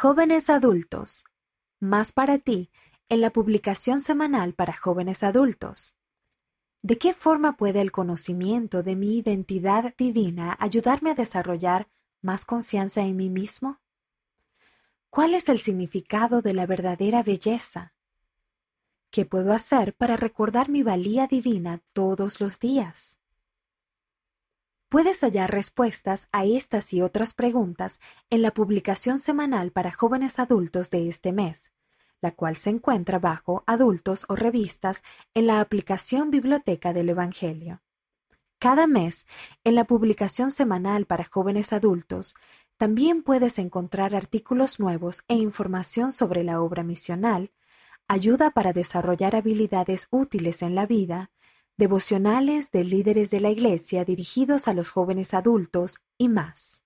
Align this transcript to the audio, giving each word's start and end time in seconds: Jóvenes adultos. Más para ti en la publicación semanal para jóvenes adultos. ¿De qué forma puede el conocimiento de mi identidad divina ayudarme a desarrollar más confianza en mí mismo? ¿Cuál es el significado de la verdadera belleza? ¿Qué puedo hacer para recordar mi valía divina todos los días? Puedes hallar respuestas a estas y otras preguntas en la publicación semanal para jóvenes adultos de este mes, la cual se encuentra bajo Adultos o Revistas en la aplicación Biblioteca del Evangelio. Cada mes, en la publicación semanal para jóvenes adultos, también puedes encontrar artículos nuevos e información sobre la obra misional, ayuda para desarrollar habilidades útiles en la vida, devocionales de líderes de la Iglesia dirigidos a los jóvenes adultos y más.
Jóvenes 0.00 0.48
adultos. 0.48 1.24
Más 1.80 2.12
para 2.12 2.38
ti 2.38 2.70
en 3.08 3.20
la 3.20 3.30
publicación 3.30 4.00
semanal 4.00 4.54
para 4.54 4.72
jóvenes 4.72 5.24
adultos. 5.24 5.96
¿De 6.82 6.98
qué 6.98 7.12
forma 7.12 7.56
puede 7.56 7.80
el 7.80 7.90
conocimiento 7.90 8.84
de 8.84 8.94
mi 8.94 9.18
identidad 9.18 9.96
divina 9.96 10.56
ayudarme 10.60 11.10
a 11.10 11.14
desarrollar 11.16 11.88
más 12.22 12.44
confianza 12.44 13.02
en 13.02 13.16
mí 13.16 13.28
mismo? 13.28 13.80
¿Cuál 15.10 15.34
es 15.34 15.48
el 15.48 15.58
significado 15.58 16.42
de 16.42 16.54
la 16.54 16.66
verdadera 16.66 17.24
belleza? 17.24 17.92
¿Qué 19.10 19.24
puedo 19.24 19.52
hacer 19.52 19.96
para 19.96 20.16
recordar 20.16 20.68
mi 20.68 20.84
valía 20.84 21.26
divina 21.26 21.82
todos 21.92 22.40
los 22.40 22.60
días? 22.60 23.18
Puedes 24.88 25.20
hallar 25.22 25.50
respuestas 25.50 26.28
a 26.32 26.46
estas 26.46 26.94
y 26.94 27.02
otras 27.02 27.34
preguntas 27.34 28.00
en 28.30 28.40
la 28.40 28.52
publicación 28.52 29.18
semanal 29.18 29.70
para 29.70 29.92
jóvenes 29.92 30.38
adultos 30.38 30.88
de 30.88 31.08
este 31.08 31.30
mes, 31.30 31.72
la 32.22 32.30
cual 32.30 32.56
se 32.56 32.70
encuentra 32.70 33.18
bajo 33.18 33.64
Adultos 33.66 34.24
o 34.30 34.34
Revistas 34.34 35.02
en 35.34 35.46
la 35.46 35.60
aplicación 35.60 36.30
Biblioteca 36.30 36.94
del 36.94 37.10
Evangelio. 37.10 37.82
Cada 38.58 38.86
mes, 38.86 39.26
en 39.62 39.74
la 39.74 39.84
publicación 39.84 40.50
semanal 40.50 41.04
para 41.04 41.24
jóvenes 41.24 41.74
adultos, 41.74 42.34
también 42.78 43.22
puedes 43.22 43.58
encontrar 43.58 44.14
artículos 44.16 44.80
nuevos 44.80 45.22
e 45.28 45.34
información 45.34 46.12
sobre 46.12 46.44
la 46.44 46.62
obra 46.62 46.82
misional, 46.82 47.52
ayuda 48.08 48.52
para 48.52 48.72
desarrollar 48.72 49.36
habilidades 49.36 50.08
útiles 50.10 50.62
en 50.62 50.74
la 50.74 50.86
vida, 50.86 51.30
devocionales 51.78 52.72
de 52.72 52.82
líderes 52.82 53.30
de 53.30 53.40
la 53.40 53.50
Iglesia 53.50 54.04
dirigidos 54.04 54.66
a 54.66 54.74
los 54.74 54.90
jóvenes 54.90 55.32
adultos 55.32 56.00
y 56.18 56.28
más. 56.28 56.82